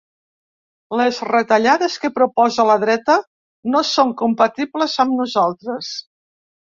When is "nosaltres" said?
5.21-5.91